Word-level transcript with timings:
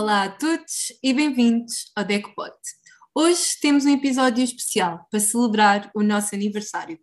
Olá 0.00 0.24
a 0.24 0.30
todos 0.30 0.94
e 1.02 1.12
bem-vindos 1.12 1.92
ao 1.94 2.02
DecoPod. 2.02 2.54
Hoje 3.14 3.42
temos 3.60 3.84
um 3.84 3.90
episódio 3.90 4.42
especial 4.42 5.06
para 5.10 5.20
celebrar 5.20 5.90
o 5.94 6.02
nosso 6.02 6.34
aniversário. 6.34 6.98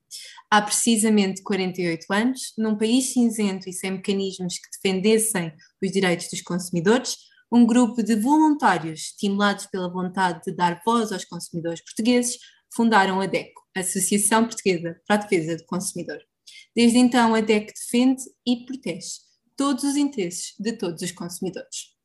Há 0.50 0.64
precisamente 0.64 1.44
48 1.44 2.12
anos, 2.12 2.54
num 2.58 2.76
país 2.76 3.14
cinzento 3.14 3.70
e 3.70 3.72
sem 3.72 3.92
mecanismos 3.92 4.58
que 4.58 4.72
defendessem 4.72 5.54
os 5.80 5.92
direitos 5.92 6.28
dos 6.28 6.42
consumidores, 6.42 7.18
um 7.52 7.68
grupo 7.68 8.02
de 8.02 8.16
voluntários, 8.16 9.12
estimulados 9.12 9.68
pela 9.68 9.94
vontade 9.94 10.42
de 10.48 10.52
dar 10.52 10.82
voz 10.84 11.12
aos 11.12 11.24
consumidores 11.24 11.84
portugueses, 11.84 12.40
fundaram 12.76 13.22
a 13.22 13.28
DECO, 13.28 13.62
Associação 13.76 14.48
Portuguesa 14.48 15.00
para 15.06 15.18
a 15.18 15.20
Defesa 15.20 15.56
do 15.56 15.66
Consumidor. 15.66 16.18
Desde 16.76 16.98
então, 16.98 17.36
a 17.36 17.42
DECO 17.42 17.74
defende 17.76 18.24
e 18.44 18.66
protege 18.66 19.20
todos 19.56 19.84
os 19.84 19.96
interesses 19.96 20.56
de 20.60 20.74
todos 20.74 21.04
os 21.04 21.12
consumidores. 21.12 21.96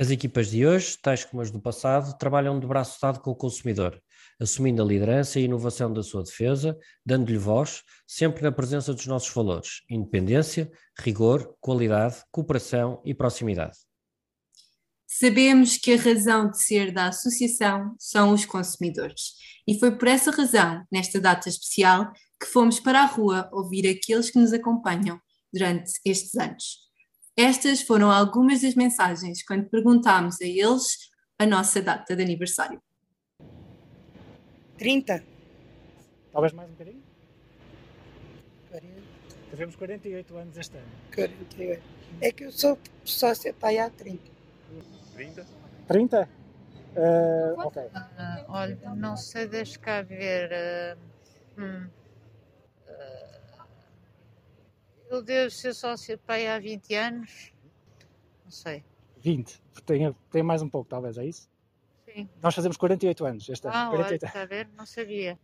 As 0.00 0.12
equipas 0.12 0.48
de 0.48 0.64
hoje, 0.64 0.96
tais 1.02 1.24
como 1.24 1.42
as 1.42 1.50
do 1.50 1.60
passado, 1.60 2.16
trabalham 2.16 2.60
de 2.60 2.64
braço 2.64 3.00
dado 3.02 3.18
com 3.18 3.32
o 3.32 3.34
consumidor, 3.34 4.00
assumindo 4.40 4.80
a 4.80 4.84
liderança 4.84 5.40
e 5.40 5.44
inovação 5.44 5.92
da 5.92 6.04
sua 6.04 6.22
defesa, 6.22 6.78
dando-lhe 7.04 7.36
voz, 7.36 7.82
sempre 8.06 8.44
na 8.44 8.52
presença 8.52 8.94
dos 8.94 9.08
nossos 9.08 9.34
valores: 9.34 9.82
independência, 9.90 10.70
rigor, 11.00 11.52
qualidade, 11.60 12.22
cooperação 12.30 13.02
e 13.04 13.12
proximidade. 13.12 13.76
Sabemos 15.04 15.76
que 15.76 15.92
a 15.92 15.96
razão 15.96 16.48
de 16.48 16.62
ser 16.62 16.92
da 16.92 17.08
associação 17.08 17.96
são 17.98 18.32
os 18.32 18.44
consumidores, 18.44 19.32
e 19.66 19.80
foi 19.80 19.90
por 19.90 20.06
essa 20.06 20.30
razão, 20.30 20.84
nesta 20.92 21.20
data 21.20 21.48
especial, 21.48 22.12
que 22.40 22.46
fomos 22.46 22.78
para 22.78 23.02
a 23.02 23.06
rua 23.06 23.50
ouvir 23.52 23.88
aqueles 23.88 24.30
que 24.30 24.38
nos 24.38 24.52
acompanham 24.52 25.20
durante 25.52 25.90
estes 26.04 26.36
anos. 26.36 26.87
Estas 27.40 27.82
foram 27.82 28.10
algumas 28.10 28.62
das 28.62 28.74
mensagens 28.74 29.44
quando 29.44 29.70
perguntámos 29.70 30.42
a 30.42 30.44
eles 30.44 31.08
a 31.38 31.46
nossa 31.46 31.80
data 31.80 32.16
de 32.16 32.20
aniversário. 32.20 32.82
30. 34.76 35.22
Talvez 36.32 36.52
mais 36.52 36.68
um 36.68 36.72
bocadinho? 36.72 37.02
40. 38.70 39.02
Fazemos 39.50 39.76
48 39.76 40.36
anos 40.36 40.56
este 40.56 40.76
ano. 40.78 40.88
48. 41.14 41.82
É 42.20 42.32
que 42.32 42.44
eu 42.44 42.50
sou 42.50 42.76
sócia 43.04 43.54
pai 43.54 43.78
há 43.78 43.88
30. 43.88 44.20
30? 45.14 45.46
30? 45.86 46.28
Uh, 46.96 47.60
ok. 47.60 47.82
Ah, 47.94 48.44
olha, 48.48 48.76
não 48.96 49.16
sei, 49.16 49.46
deixa 49.46 49.78
cá 49.78 50.02
ver. 50.02 50.52
ah, 50.52 50.96
hum, 51.56 51.88
ah, 52.88 53.38
eu 55.10 55.22
devo 55.22 55.50
ser 55.50 55.74
sócia 55.74 56.18
pai 56.18 56.46
há 56.46 56.58
20 56.58 56.94
anos. 56.94 57.52
Não 58.44 58.50
sei. 58.50 58.84
20. 59.18 59.60
Tem, 59.84 60.14
tem 60.30 60.42
mais 60.42 60.62
um 60.62 60.68
pouco, 60.68 60.88
talvez, 60.88 61.18
é 61.18 61.24
isso? 61.24 61.48
Sim. 62.04 62.28
Nós 62.42 62.54
fazemos 62.54 62.76
48 62.76 63.24
anos 63.26 63.48
este 63.48 63.66
ano. 63.66 63.76
Ah, 63.76 63.88
olha, 63.90 63.96
48 63.98 64.26
está 64.26 64.42
a 64.42 64.46
ver? 64.46 64.68
Não 64.76 64.86
sabia. 64.86 65.38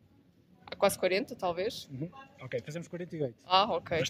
Há 0.70 0.76
quase 0.76 0.98
40, 0.98 1.36
talvez. 1.36 1.88
Uhum. 1.90 2.10
Ok, 2.42 2.60
fazemos 2.64 2.88
48. 2.88 3.34
Ah, 3.46 3.64
ok. 3.74 4.02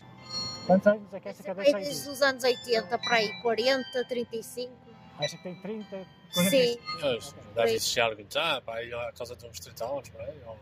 Quantos 0.66 0.86
anos 0.86 1.12
é 1.12 1.20
que 1.20 1.28
esta 1.28 1.42
Essa 1.42 1.55
cabeça 1.55 1.77
aí? 1.77 1.84
desde 1.84 2.08
os 2.08 2.22
anos 2.22 2.44
80 2.44 2.98
para 2.98 3.16
aí, 3.16 3.42
40, 3.42 4.05
35. 4.08 4.72
Acha 5.19 5.36
que 5.36 5.42
tem 5.42 5.55
30? 5.60 6.06
Sim. 6.32 6.78
Mas 7.00 7.32
deve 7.55 7.72
existir 7.75 8.00
alguém 8.00 8.27
já, 8.28 8.60
pá, 8.60 8.77
aí 8.77 8.92
à 8.92 9.12
casa 9.12 9.36
de 9.36 9.47
uns 9.47 9.60
30 9.60 9.84
anos, 9.84 10.08
por 10.08 10.20
aí. 10.20 10.41
ou- 10.47 10.58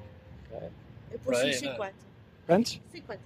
Eu 1.10 1.18
Por 1.20 1.32
pus 1.32 1.38
aí, 1.40 1.50
uns 1.50 1.62
né? 1.62 1.70
50. 1.72 1.94
Quantos? 2.46 2.80
50. 2.90 3.22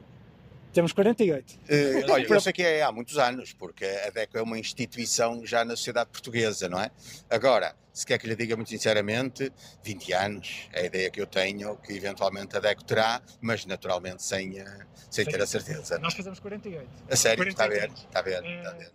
Temos 0.76 0.92
48. 0.92 1.58
Eh, 1.70 2.04
olha, 2.10 2.26
eu 2.28 2.38
sei 2.38 2.52
que 2.52 2.62
é 2.62 2.82
há 2.82 2.92
muitos 2.92 3.16
anos, 3.16 3.54
porque 3.54 3.86
a 3.86 4.10
DECO 4.10 4.36
é 4.36 4.42
uma 4.42 4.58
instituição 4.58 5.40
já 5.46 5.64
na 5.64 5.74
sociedade 5.74 6.10
portuguesa, 6.10 6.68
não 6.68 6.78
é? 6.78 6.90
Agora, 7.30 7.74
se 7.94 8.04
quer 8.04 8.18
que 8.18 8.26
lhe 8.26 8.36
diga 8.36 8.54
muito 8.56 8.68
sinceramente, 8.68 9.50
20 9.82 10.12
anos 10.12 10.68
é 10.74 10.82
a 10.82 10.84
ideia 10.84 11.10
que 11.10 11.18
eu 11.18 11.26
tenho 11.26 11.78
que 11.78 11.94
eventualmente 11.94 12.54
a 12.58 12.60
DECO 12.60 12.84
terá, 12.84 13.22
mas 13.40 13.64
naturalmente 13.64 14.22
sem, 14.22 14.58
eh, 14.58 14.86
sem 15.10 15.24
ter 15.24 15.40
a 15.40 15.46
certeza. 15.46 15.98
Nós 15.98 16.12
fazemos 16.12 16.38
48. 16.40 16.86
A 17.10 17.16
sério, 17.16 17.48
está 17.48 17.64
a 17.64 17.68
48 17.68 17.94
ver, 17.94 18.06
está 18.06 18.18
a 18.18 18.22
ver, 18.22 18.44
Eh, 18.44 18.58
está 18.58 18.70
a 18.70 18.74
ver. 18.74 18.92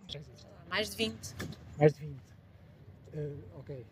Mais 0.70 0.88
de 0.90 0.96
20. 0.96 1.16
Mais 1.80 1.92
de 1.94 1.98
20. 1.98 2.16
Eh, 3.12 3.28
ok. 3.58 3.86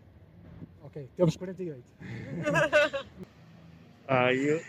Ok, 0.85 1.09
temos 1.17 1.37
48. 1.37 1.83
Ah, 4.13 4.35
eu 4.35 4.61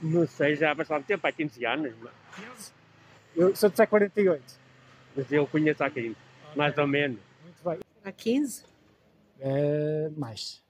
não 0.00 0.26
sei, 0.26 0.54
já 0.56 0.70
há 0.70 0.74
bastante 0.74 1.06
tempo, 1.06 1.26
há 1.26 1.32
15 1.32 1.64
anos, 1.66 1.92
mas- 2.00 2.72
Eu, 3.36 3.54
se 3.54 3.64
eu 3.66 3.70
disser 3.70 3.88
48. 3.88 4.42
mas 5.16 5.30
eu 5.32 5.46
conheço 5.46 5.82
há 5.84 5.90
15, 5.90 6.16
mais 6.56 6.76
ou 6.78 6.86
menos. 6.86 7.18
Muito 7.42 7.62
bem. 7.64 7.78
Há 8.04 8.12
15? 8.12 8.64
Eh, 9.40 10.10
mais. 10.16 10.62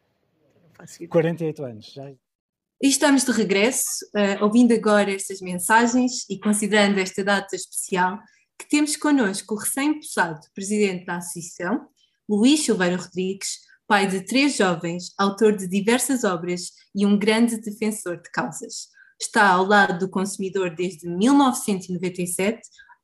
Não 0.62 0.70
faço 0.74 0.96
ideia. 0.96 1.08
48 1.10 1.64
anos. 1.64 1.92
Já. 1.92 2.10
E 2.10 2.88
estamos 2.88 3.24
de 3.24 3.32
regresso, 3.32 4.06
eh, 4.14 4.42
ouvindo 4.42 4.72
agora 4.72 5.12
estas 5.12 5.40
mensagens 5.40 6.28
e 6.30 6.38
considerando 6.38 6.98
esta 6.98 7.24
data 7.24 7.56
especial, 7.56 8.18
que 8.58 8.68
temos 8.68 8.96
connosco 8.96 9.54
o 9.54 9.58
recém-possado 9.58 10.40
presidente 10.54 11.04
da 11.06 11.16
Associação, 11.16 11.88
Luís 12.28 12.60
Silveira 12.64 12.96
Rodrigues, 12.96 13.60
pai 13.86 14.06
de 14.06 14.20
três 14.20 14.56
jovens, 14.56 15.14
autor 15.16 15.56
de 15.56 15.66
diversas 15.66 16.22
obras 16.24 16.72
e 16.94 17.06
um 17.06 17.18
grande 17.18 17.58
defensor 17.60 18.20
de 18.20 18.30
causas. 18.30 18.88
Está 19.20 19.48
ao 19.48 19.64
lado 19.64 19.98
do 19.98 20.08
consumidor 20.08 20.70
desde 20.70 21.08
1997, 21.08 22.60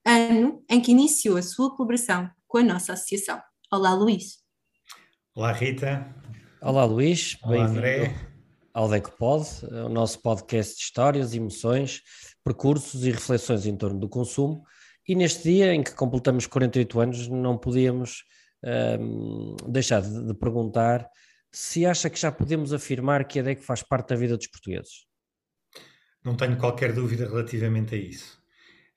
ano 0.06 0.62
em 0.70 0.80
que 0.80 0.92
iniciou 0.92 1.36
a 1.36 1.42
sua 1.42 1.74
colaboração 1.74 2.30
com 2.46 2.58
a 2.58 2.62
nossa 2.62 2.92
associação. 2.92 3.42
Olá, 3.72 3.92
Luís. 3.94 4.38
Olá 5.34 5.50
Rita, 5.50 6.14
Olá 6.60 6.84
Luís, 6.84 7.36
Olá, 7.42 7.56
bem-vindo 7.56 7.78
André. 7.78 8.14
ao 8.72 8.88
DECOPOD, 8.88 9.66
o 9.86 9.88
nosso 9.88 10.22
podcast 10.22 10.76
de 10.76 10.82
histórias, 10.82 11.34
emoções, 11.34 12.00
percursos 12.44 13.04
e 13.04 13.10
reflexões 13.10 13.66
em 13.66 13.76
torno 13.76 13.98
do 13.98 14.08
consumo. 14.08 14.62
E 15.08 15.16
neste 15.16 15.42
dia 15.42 15.74
em 15.74 15.82
que 15.82 15.96
completamos 15.96 16.46
48 16.46 17.00
anos, 17.00 17.28
não 17.28 17.58
podíamos 17.58 18.22
ahm, 18.64 19.56
deixar 19.66 20.00
de, 20.00 20.28
de 20.28 20.34
perguntar 20.34 21.10
se 21.50 21.84
acha 21.84 22.08
que 22.08 22.20
já 22.20 22.30
podemos 22.30 22.72
afirmar 22.72 23.26
que 23.26 23.40
a 23.40 23.42
DEC 23.42 23.62
faz 23.62 23.82
parte 23.82 24.10
da 24.10 24.16
vida 24.16 24.36
dos 24.36 24.46
portugueses. 24.46 25.12
Não 26.24 26.34
tenho 26.34 26.56
qualquer 26.56 26.92
dúvida 26.92 27.26
relativamente 27.26 27.94
a 27.94 27.98
isso. 27.98 28.42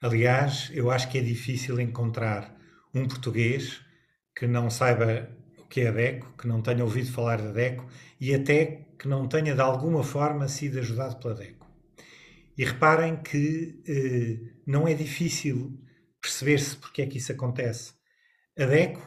Aliás, 0.01 0.71
eu 0.73 0.89
acho 0.89 1.09
que 1.09 1.17
é 1.17 1.21
difícil 1.21 1.79
encontrar 1.79 2.55
um 2.93 3.07
português 3.07 3.81
que 4.35 4.47
não 4.47 4.69
saiba 4.69 5.29
o 5.57 5.63
que 5.65 5.81
é 5.81 5.89
a 5.89 5.91
DECO, 5.91 6.33
que 6.37 6.47
não 6.47 6.61
tenha 6.61 6.83
ouvido 6.83 7.11
falar 7.11 7.41
da 7.41 7.51
DECO 7.51 7.85
e 8.21 8.33
até 8.33 8.87
que 8.97 9.07
não 9.07 9.27
tenha 9.27 9.53
de 9.53 9.61
alguma 9.61 10.03
forma 10.03 10.47
sido 10.47 10.79
ajudado 10.79 11.17
pela 11.17 11.35
DECO. 11.35 11.67
E 12.57 12.63
reparem 12.63 13.17
que 13.17 13.81
eh, 13.87 14.53
não 14.65 14.87
é 14.87 14.93
difícil 14.93 15.79
perceber-se 16.21 16.75
porque 16.77 17.01
é 17.01 17.05
que 17.07 17.17
isso 17.17 17.31
acontece. 17.31 17.93
A 18.57 18.65
DECO, 18.65 19.01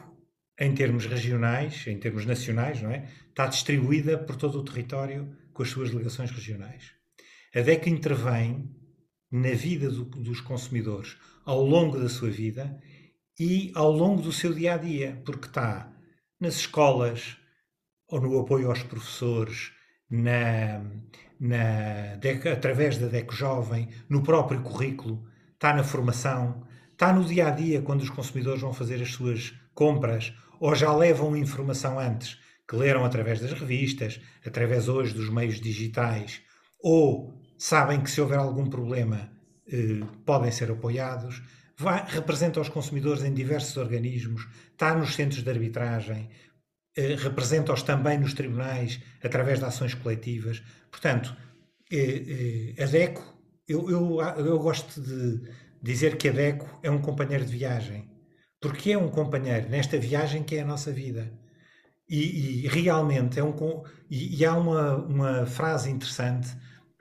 em 0.59 0.73
termos 0.73 1.05
regionais, 1.05 1.85
em 1.87 1.97
termos 1.97 2.25
nacionais, 2.25 2.81
não 2.81 2.91
é? 2.91 3.09
está 3.29 3.47
distribuída 3.47 4.17
por 4.17 4.35
todo 4.35 4.59
o 4.59 4.63
território 4.63 5.35
com 5.53 5.63
as 5.63 5.69
suas 5.69 5.89
ligações 5.89 6.31
regionais. 6.31 7.00
A 7.53 7.59
DECO 7.61 7.89
intervém 7.89 8.69
na 9.29 9.51
vida 9.51 9.89
do- 9.89 10.05
dos 10.05 10.39
consumidores 10.39 11.17
ao 11.45 11.61
longo 11.65 11.99
da 11.99 12.07
sua 12.07 12.29
vida 12.29 12.79
e 13.39 13.71
ao 13.75 13.91
longo 13.91 14.21
do 14.21 14.31
seu 14.31 14.53
dia 14.53 14.75
a 14.75 14.77
dia, 14.77 15.21
porque 15.25 15.47
está 15.47 15.91
nas 16.39 16.55
escolas 16.55 17.37
ou 18.07 18.21
no 18.21 18.39
apoio 18.39 18.69
aos 18.69 18.83
professores, 18.83 19.71
na, 20.09 20.81
na 21.39 22.15
DECO, 22.21 22.47
através 22.49 22.97
da 22.97 23.07
DECO 23.07 23.33
Jovem, 23.33 23.89
no 24.09 24.23
próprio 24.23 24.61
currículo, 24.61 25.25
está 25.53 25.73
na 25.73 25.83
formação, 25.83 26.65
está 26.91 27.11
no 27.11 27.23
dia 27.25 27.47
a 27.47 27.51
dia 27.51 27.81
quando 27.81 28.01
os 28.01 28.09
consumidores 28.09 28.61
vão 28.61 28.73
fazer 28.73 29.01
as 29.01 29.11
suas 29.11 29.53
compras 29.73 30.33
ou 30.59 30.73
já 30.75 30.93
levam 30.95 31.35
informação 31.35 31.99
antes 31.99 32.37
que 32.67 32.75
leram 32.77 33.03
através 33.03 33.41
das 33.41 33.51
revistas, 33.51 34.21
através 34.45 34.87
hoje 34.87 35.13
dos 35.13 35.29
meios 35.29 35.59
digitais, 35.59 36.41
ou 36.81 37.40
sabem 37.61 38.01
que 38.01 38.09
se 38.09 38.19
houver 38.19 38.39
algum 38.39 38.67
problema 38.67 39.31
eh, 39.67 39.99
podem 40.25 40.51
ser 40.51 40.71
apoiados, 40.71 41.43
vai, 41.77 42.03
representa 42.07 42.59
os 42.59 42.69
consumidores 42.69 43.23
em 43.23 43.31
diversos 43.31 43.77
organismos, 43.77 44.47
está 44.71 44.95
nos 44.95 45.13
centros 45.13 45.43
de 45.43 45.49
arbitragem, 45.51 46.27
eh, 46.97 47.15
representa-os 47.15 47.83
também 47.83 48.17
nos 48.17 48.33
tribunais 48.33 48.99
através 49.23 49.59
de 49.59 49.65
ações 49.65 49.93
coletivas. 49.93 50.63
Portanto, 50.89 51.37
eh, 51.91 52.73
eh, 52.77 52.83
a 52.83 52.87
DECO, 52.87 53.21
eu, 53.67 53.87
eu, 53.91 54.19
eu 54.19 54.57
gosto 54.57 54.99
de 54.99 55.47
dizer 55.83 56.17
que 56.17 56.29
a 56.29 56.31
DECO 56.31 56.79
é 56.81 56.89
um 56.89 56.99
companheiro 56.99 57.45
de 57.45 57.51
viagem, 57.51 58.09
porque 58.59 58.93
é 58.93 58.97
um 58.97 59.09
companheiro 59.11 59.69
nesta 59.69 59.99
viagem 59.99 60.41
que 60.41 60.55
é 60.55 60.61
a 60.61 60.65
nossa 60.65 60.91
vida. 60.91 61.31
E, 62.09 62.65
e 62.65 62.67
realmente 62.67 63.39
é 63.39 63.43
um. 63.43 63.53
E, 64.09 64.39
e 64.39 64.45
há 64.45 64.55
uma, 64.57 64.95
uma 64.95 65.45
frase 65.45 65.91
interessante 65.91 66.49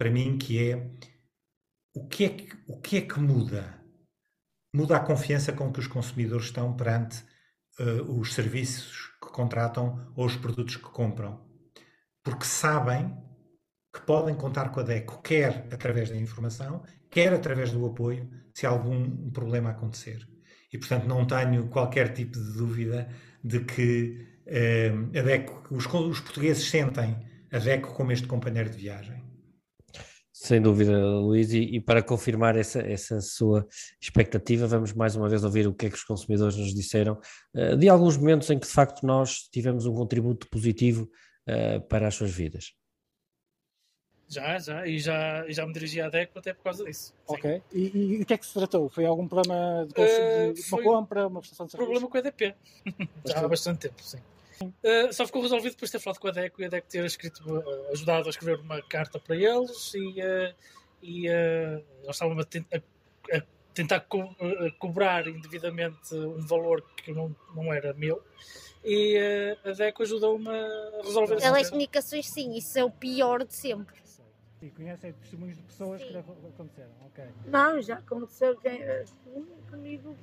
para 0.01 0.11
mim 0.11 0.39
que 0.39 0.59
é 0.71 0.91
o 1.95 2.09
que 2.09 2.25
é 2.25 2.29
que, 2.31 2.57
o 2.67 2.81
que, 2.81 2.97
é 2.97 3.01
que 3.03 3.21
muda? 3.21 3.79
Muda 4.75 4.97
a 4.97 5.01
confiança 5.01 5.53
com 5.53 5.71
que 5.71 5.79
os 5.79 5.87
consumidores 5.87 6.47
estão 6.47 6.75
perante 6.75 7.23
eh, 7.79 8.01
os 8.09 8.33
serviços 8.33 9.11
que 9.23 9.31
contratam 9.31 10.11
ou 10.17 10.25
os 10.25 10.37
produtos 10.37 10.77
que 10.77 10.85
compram. 10.85 11.45
Porque 12.25 12.47
sabem 12.47 13.15
que 13.93 14.01
podem 14.01 14.35
contar 14.35 14.71
com 14.71 14.81
a 14.81 14.85
DECO, 14.85 15.21
quer 15.21 15.69
através 15.71 16.09
da 16.09 16.17
informação, 16.17 16.83
quer 17.11 17.35
através 17.35 17.71
do 17.71 17.85
apoio, 17.85 18.27
se 18.55 18.65
algum 18.65 19.31
problema 19.31 19.69
acontecer. 19.69 20.27
E, 20.73 20.79
portanto, 20.79 21.05
não 21.05 21.27
tenho 21.27 21.69
qualquer 21.69 22.15
tipo 22.15 22.39
de 22.39 22.53
dúvida 22.55 23.07
de 23.45 23.61
que 23.67 24.27
eh, 24.47 24.93
a 25.19 25.23
DECO, 25.23 25.75
os, 25.75 25.85
os 25.85 26.21
portugueses 26.21 26.71
sentem 26.71 27.19
a 27.53 27.59
DECO 27.59 27.93
como 27.93 28.13
este 28.13 28.27
companheiro 28.27 28.71
de 28.71 28.79
viagem. 28.79 29.20
Sem 30.43 30.59
dúvida, 30.59 30.99
Luís, 30.99 31.53
e, 31.53 31.59
e, 31.59 31.81
para 31.83 32.03
confirmar 32.03 32.57
essa, 32.57 32.81
essa 32.81 33.21
sua 33.21 33.69
expectativa, 34.01 34.67
vamos 34.67 34.95
mais 34.95 35.15
uma 35.15 35.29
vez 35.29 35.45
ouvir 35.45 35.67
o 35.67 35.75
que 35.75 35.85
é 35.85 35.91
que 35.91 35.97
os 35.97 36.03
consumidores 36.03 36.57
nos 36.57 36.75
disseram 36.75 37.21
uh, 37.55 37.77
de 37.77 37.91
alguns 37.91 38.17
momentos 38.17 38.49
em 38.49 38.59
que 38.59 38.67
de 38.67 38.73
facto 38.73 39.05
nós 39.05 39.51
tivemos 39.53 39.85
um 39.85 39.93
contributo 39.93 40.49
positivo 40.49 41.11
uh, 41.47 41.87
para 41.89 42.09
as 42.09 42.15
suas 42.15 42.31
vidas. 42.31 42.73
Já, 44.27 44.59
já, 44.59 44.87
e 44.87 44.99
já, 44.99 45.47
e 45.47 45.53
já 45.53 45.67
me 45.67 45.75
dirigi 45.75 46.01
à 46.01 46.09
DECO 46.09 46.39
até 46.39 46.55
por 46.55 46.65
causa 46.65 46.85
disso. 46.85 47.13
Ok. 47.27 47.61
E, 47.71 48.17
e 48.17 48.23
o 48.23 48.25
que 48.25 48.33
é 48.33 48.39
que 48.39 48.47
se 48.47 48.55
tratou? 48.55 48.89
Foi 48.89 49.05
algum 49.05 49.29
problema 49.29 49.87
de, 49.95 50.01
uh, 50.01 50.55
de 50.55 50.63
uma 50.73 50.83
compra, 50.83 51.27
uma 51.27 51.41
prestação 51.41 51.67
de 51.67 51.73
serviço? 51.73 51.91
Problema 51.91 52.11
com 52.11 52.17
a 52.17 52.21
EDP. 52.21 52.55
já 53.29 53.41
há 53.41 53.47
bastante 53.47 53.81
tempo, 53.81 54.03
sim. 54.03 54.21
Uh, 54.63 55.11
só 55.11 55.25
ficou 55.25 55.41
resolvido 55.41 55.73
depois 55.73 55.91
de 55.91 55.97
ter 55.97 56.03
falado 56.03 56.19
com 56.19 56.29
a 56.29 56.33
DECO 56.33 56.61
e 56.61 56.67
a 56.67 56.69
DECO 56.69 56.87
ter 56.87 57.05
escrito, 57.05 57.41
uh, 57.51 57.93
ajudado 57.93 58.27
a 58.27 58.31
escrever 58.31 58.61
uma 58.61 58.83
carta 58.83 59.19
para 59.19 59.35
eles 59.35 59.95
e, 59.95 60.21
uh, 60.21 60.55
e 61.03 61.27
eles 61.29 61.85
estavam 62.11 62.39
a, 62.39 62.43
a, 62.43 63.39
a 63.39 63.43
tentar 63.73 64.01
co 64.01 64.37
cobrar 64.79 65.27
indevidamente 65.27 66.15
um 66.15 66.47
valor 66.47 66.83
que 66.95 67.11
não, 67.11 67.35
não 67.55 67.73
era 67.73 67.95
meu 67.95 68.23
e 68.85 69.57
a 69.65 69.73
DECO 69.73 70.03
ajudou-me 70.03 70.49
a 70.49 71.03
resolver 71.05 71.37
isso. 71.37 71.53
Telecomunicações, 71.53 72.27
sim, 72.27 72.55
isso 72.55 72.79
é 72.79 72.85
o 72.85 72.91
pior 72.91 73.45
de 73.45 73.55
sempre. 73.55 74.01
E 74.61 74.69
conhecem 74.69 75.13
testemunhos 75.15 75.57
de 75.57 75.63
pessoas 75.63 76.03
sim. 76.03 76.09
que 76.09 76.17
aconteceram? 76.19 76.91
Ok. 77.07 77.25
Não, 77.47 77.81
já 77.81 77.95
aconteceu 77.95 78.59
comigo 79.71 80.15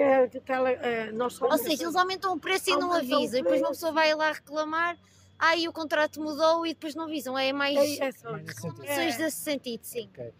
é 0.00 0.26
de 0.26 0.40
tele, 0.40 0.72
é, 0.80 1.12
nós 1.12 1.40
Ou 1.40 1.58
seja, 1.58 1.84
eles 1.84 1.96
aumentam 1.96 2.34
o 2.34 2.40
preço 2.40 2.70
e 2.70 2.76
não 2.76 2.92
avisam. 2.92 3.40
E 3.40 3.42
depois 3.42 3.60
uma 3.60 3.70
pessoa 3.70 3.92
vai 3.92 4.14
lá 4.14 4.32
reclamar, 4.32 4.96
aí 5.38 5.68
o 5.68 5.72
contrato 5.72 6.20
mudou 6.20 6.66
e 6.66 6.74
depois 6.74 6.94
não 6.94 7.04
avisam. 7.04 7.38
É 7.38 7.52
mais 7.52 7.76
é, 7.76 8.08
é, 8.08 8.10
reclamações 8.46 9.16
desse 9.16 9.38
sentido, 9.38 9.82
sim. 9.82 10.08
Okay. 10.12 10.32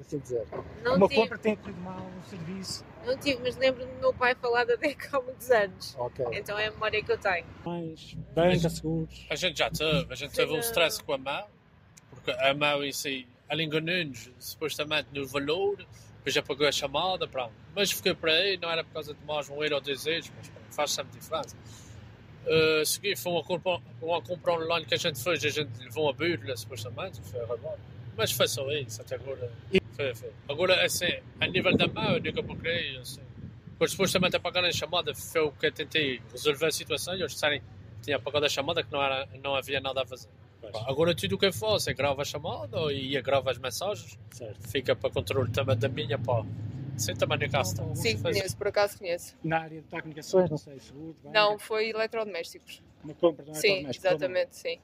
Assim 0.00 0.18
dizer. 0.18 0.46
Não 0.82 0.96
uma 0.96 1.08
tive. 1.08 1.20
compra 1.20 1.38
tem 1.38 1.56
corrido 1.56 1.80
mal 1.80 2.00
um 2.00 2.28
serviço. 2.28 2.84
Não 3.04 3.16
tive, 3.16 3.40
mas 3.42 3.56
lembro-me 3.56 3.92
do 3.92 4.00
meu 4.00 4.12
pai 4.12 4.34
falar 4.34 4.64
da 4.64 4.74
DECA 4.74 5.16
há 5.16 5.20
muitos 5.20 5.50
anos. 5.50 5.94
Ok. 5.98 6.26
Então 6.32 6.58
é 6.58 6.66
a 6.66 6.70
memória 6.70 7.02
que 7.02 7.12
eu 7.12 7.18
tenho. 7.18 7.46
Mais 7.64 8.14
banca, 8.34 8.68
seguros. 8.68 9.26
A 9.30 9.36
gente 9.36 9.58
já 9.58 9.70
teve, 9.70 10.12
a 10.12 10.14
gente 10.14 10.34
teve 10.34 10.52
um 10.52 10.58
stress 10.58 11.02
com 11.02 11.12
a 11.12 11.18
mão, 11.18 11.46
porque 12.10 12.30
a 12.30 12.54
mão 12.54 12.82
em 12.82 12.92
si, 12.92 13.28
ela 13.48 13.62
enganou-nos 13.62 14.30
supostamente 14.38 15.08
no 15.12 15.26
valor, 15.26 15.78
depois 16.26 16.34
já 16.34 16.42
pagou 16.42 16.66
a 16.66 16.72
chamada, 16.72 17.28
pronto. 17.28 17.52
Mas 17.74 17.92
fiquei 17.92 18.12
por 18.12 18.28
aí, 18.28 18.58
não 18.60 18.68
era 18.68 18.82
por 18.82 18.92
causa 18.92 19.14
de 19.14 19.24
mais 19.24 19.48
um 19.48 19.62
euro 19.62 19.76
ou 19.76 19.80
dois 19.80 20.06
euros, 20.06 20.32
mas 20.36 20.48
pronto, 20.48 20.74
faz 20.74 20.90
sempre 20.90 21.18
diferença. 21.20 21.56
Uh, 22.46 22.84
segui, 22.84 23.14
foi 23.14 23.32
uma 23.32 23.44
compra, 23.44 23.80
uma 24.02 24.20
compra 24.20 24.54
online 24.54 24.86
que 24.86 24.94
a 24.94 24.96
gente 24.96 25.22
fez, 25.22 25.44
a 25.44 25.48
gente 25.48 25.70
levou 25.80 26.08
a 26.08 26.12
burla, 26.12 26.56
supostamente, 26.56 27.20
foi 27.22 27.40
errado. 27.40 27.78
Mas 28.16 28.32
foi 28.32 28.48
só 28.48 28.68
isso, 28.72 29.00
até 29.00 29.14
agora. 29.14 29.52
Foi, 29.92 30.14
foi. 30.14 30.32
Agora, 30.48 30.84
assim, 30.84 31.20
a 31.40 31.46
nível 31.46 31.76
da 31.76 31.86
mão, 31.86 32.14
eu 32.14 32.22
nunca 32.22 32.42
procurei, 32.42 32.96
assim. 32.98 33.20
Depois, 33.66 33.92
supostamente, 33.92 34.34
a 34.34 34.40
pagar 34.40 34.64
a 34.64 34.72
chamada, 34.72 35.14
foi 35.14 35.42
o 35.42 35.52
que 35.52 35.66
eu 35.66 35.72
tentei 35.72 36.20
resolver 36.32 36.66
a 36.66 36.72
situação 36.72 37.14
e 37.14 37.20
eles 37.20 37.32
disserem 37.32 37.60
que 37.60 37.66
tinha 38.02 38.18
pagado 38.18 38.46
a 38.46 38.48
chamada, 38.48 38.82
que 38.82 38.90
não, 38.90 39.02
era, 39.02 39.28
não 39.44 39.54
havia 39.54 39.80
nada 39.80 40.02
a 40.02 40.06
fazer. 40.06 40.28
Agora 40.86 41.14
tudo 41.14 41.34
o 41.34 41.38
que 41.38 41.46
eu 41.46 41.52
faço 41.52 41.90
é 41.90 41.94
grava 41.94 42.22
a 42.22 42.24
chamada 42.24 42.92
e 42.92 43.20
grava 43.22 43.50
as 43.50 43.58
mensagens. 43.58 44.18
Certo. 44.32 44.68
Fica 44.68 44.94
para 44.96 45.10
controle 45.10 45.50
também 45.50 45.76
da 45.76 45.88
minha 45.88 46.18
pá. 46.18 46.44
Sim, 46.96 47.14
também. 47.14 47.38
Não, 47.52 47.62
não, 47.62 47.94
Sim, 47.94 48.18
conheço, 48.18 48.56
por 48.56 48.68
acaso 48.68 48.98
conheço. 48.98 49.36
Na 49.44 49.60
área 49.60 49.82
de 49.82 49.86
telecomunicações, 49.88 50.50
não 50.50 50.56
sei, 50.56 50.80
seguro, 50.80 51.14
banca. 51.22 51.38
Não, 51.38 51.58
foi 51.58 51.90
eletrodomésticos. 51.90 52.82
Uma 53.04 53.14
compra 53.14 53.44
de 53.44 53.50
um 53.50 53.54
Sim, 53.54 53.86
exatamente, 53.88 54.56
sim. 54.56 54.80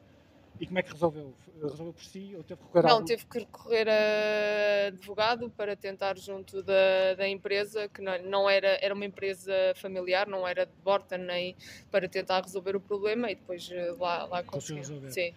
E 0.61 0.67
como 0.67 0.79
é 0.79 0.82
que 0.82 0.93
resolveu? 0.93 1.34
Resolveu 1.61 1.93
por 1.94 2.05
si 2.05 2.35
ou 2.37 2.44
teve 2.44 2.61
que 2.61 2.67
recorrer 2.67 2.85
a 2.85 2.88
Não, 2.88 2.94
algum- 2.96 3.06
teve 3.06 3.25
que 3.26 3.38
recorrer 3.38 3.88
a 3.88 4.87
advogado 4.88 5.50
para 5.50 5.75
tentar 5.75 6.19
junto 6.19 6.62
da, 6.62 7.14
da 7.17 7.26
empresa, 7.26 7.88
que 7.88 8.02
não, 8.02 8.23
não 8.25 8.50
era, 8.50 8.78
era 8.82 8.94
uma 8.94 9.05
empresa 9.06 9.52
familiar, 9.76 10.26
não 10.28 10.46
era 10.46 10.67
de 10.67 10.73
Borta 10.85 11.17
nem 11.17 11.56
para 11.90 12.08
tentar 12.08 12.43
resolver 12.43 12.76
o 12.76 12.81
problema 12.81 13.31
e 13.31 13.35
depois 13.35 13.69
eh, 13.73 13.93
lá, 13.99 14.25
lá 14.26 14.43
Conseguiu 14.44 14.52
conseguiu. 14.52 14.82
resolver. 14.82 15.11
Sim. 15.11 15.35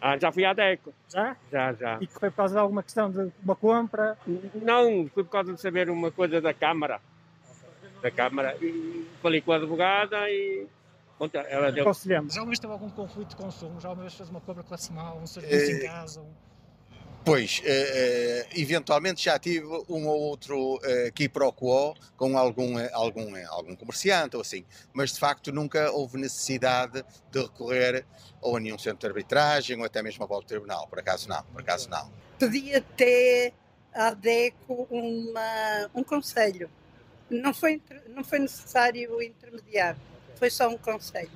Ah, 0.00 0.18
já 0.18 0.32
fui 0.32 0.44
à 0.44 0.52
DECO. 0.52 0.92
Já? 1.08 1.36
Já, 1.50 1.72
já. 1.74 1.98
E 2.00 2.06
que 2.06 2.12
foi 2.18 2.30
por 2.30 2.36
causa 2.36 2.54
de 2.54 2.60
alguma 2.60 2.82
questão 2.82 3.10
de 3.10 3.30
uma 3.42 3.54
compra? 3.56 4.16
Não, 4.54 5.08
foi 5.12 5.24
por 5.24 5.30
causa 5.30 5.52
de 5.54 5.60
saber 5.60 5.88
uma 5.90 6.10
coisa 6.10 6.40
da 6.40 6.52
Câmara. 6.54 7.00
Da 8.02 8.10
Câmara. 8.10 8.56
E 8.62 9.06
falei 9.20 9.40
com 9.40 9.52
a 9.52 9.56
advogada 9.56 10.16
e. 10.30 10.66
Ela 11.50 11.70
deu. 11.70 11.82
Aconselhamos. 11.84 12.32
Já 12.32 12.40
uma 12.40 12.46
vez 12.46 12.58
teve 12.58 12.72
algum 12.72 12.88
conflito 12.88 13.28
de 13.28 13.36
consumo? 13.36 13.78
Já 13.78 13.90
uma 13.90 14.00
vez 14.00 14.14
fez 14.14 14.30
uma 14.30 14.40
compra 14.40 14.62
classe 14.62 14.90
mal, 14.90 15.18
um 15.18 15.26
serviço 15.26 15.70
em 15.72 15.74
Eh, 15.76 15.86
casa? 15.86 16.20
Um... 16.22 16.32
Pois, 17.22 17.60
eh, 17.64 18.46
eh, 18.50 18.60
eventualmente 18.60 19.22
já 19.22 19.38
tive 19.38 19.66
um 19.88 20.06
ou 20.06 20.20
outro 20.20 20.80
eh, 20.82 21.10
quiproquo 21.14 21.94
com 22.16 22.36
algum, 22.36 22.78
eh, 22.78 22.88
algum, 22.94 23.36
algum 23.48 23.76
comerciante 23.76 24.36
ou 24.36 24.42
assim, 24.42 24.64
mas 24.94 25.12
de 25.12 25.20
facto 25.20 25.52
nunca 25.52 25.92
houve 25.92 26.16
necessidade 26.16 27.04
de 27.30 27.42
recorrer 27.42 28.06
ou 28.40 28.56
a 28.56 28.60
nenhum 28.60 28.78
centro 28.78 29.00
de 29.00 29.06
arbitragem 29.06 29.78
ou 29.78 29.84
até 29.84 30.02
mesmo 30.02 30.26
ao 30.28 30.42
tribunal, 30.42 30.88
por 30.88 30.98
acaso 30.98 31.28
não, 31.28 31.44
por 31.44 31.60
acaso 31.60 31.90
não. 31.90 32.10
Pedi 32.38 32.74
até 32.74 33.52
à 33.92 34.14
DECO 34.14 34.88
uma, 34.90 35.90
um 35.94 36.02
conselho. 36.02 36.70
Não 37.28 37.52
foi, 37.52 37.82
não 38.08 38.24
foi 38.24 38.38
necessário 38.38 39.22
intermediar, 39.22 39.94
foi 40.36 40.48
só 40.48 40.68
um 40.68 40.78
conselho. 40.78 41.30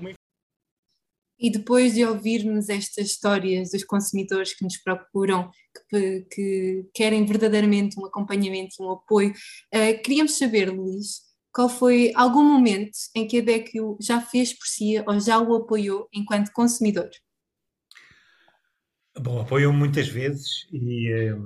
E 1.44 1.50
depois 1.50 1.92
de 1.92 2.02
ouvirmos 2.06 2.70
estas 2.70 3.08
histórias 3.08 3.70
dos 3.70 3.84
consumidores 3.84 4.54
que 4.54 4.64
nos 4.64 4.78
procuram, 4.78 5.50
que, 5.90 6.26
que 6.32 6.86
querem 6.94 7.26
verdadeiramente 7.26 8.00
um 8.00 8.06
acompanhamento 8.06 8.76
um 8.80 8.90
apoio, 8.90 9.34
eh, 9.70 9.92
queríamos 9.92 10.38
saber, 10.38 10.70
Luís, 10.70 11.20
qual 11.52 11.68
foi 11.68 12.12
algum 12.14 12.42
momento 12.42 12.96
em 13.14 13.26
que 13.26 13.40
a 13.40 13.42
DECU 13.42 13.98
já 14.00 14.22
fez 14.22 14.54
por 14.54 14.66
si 14.66 14.98
ou 15.06 15.20
já 15.20 15.38
o 15.38 15.54
apoiou 15.54 16.08
enquanto 16.14 16.50
consumidor? 16.50 17.10
Bom, 19.20 19.42
apoiou-me 19.42 19.78
muitas 19.78 20.08
vezes 20.08 20.66
e 20.72 21.10
eh, 21.12 21.36